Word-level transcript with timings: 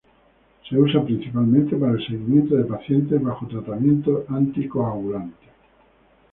Se 0.67 0.75
usa 0.75 1.03
principalmente 1.05 1.75
para 1.75 1.91
el 1.91 1.99
seguimiento 2.03 2.55
de 2.55 2.63
pacientes 2.63 3.21
bajo 3.21 3.45
tratamiento 3.45 4.25
anticoagulante. 4.29 5.47